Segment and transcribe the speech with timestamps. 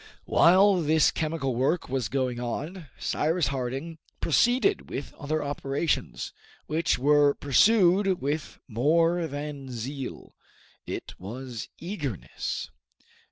[0.25, 6.33] While this chemical work was going on, Cyrus Harding proceeded with other operations,
[6.65, 10.33] which were pursued with more than zeal,
[10.87, 12.71] it was eagerness.